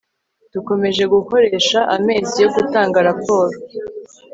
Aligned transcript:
dukomeje 0.53 1.03
gukoresha 1.13 1.79
amezi 1.95 2.35
yo 2.43 2.49
gutanga 2.55 2.97
raporo 3.07 3.55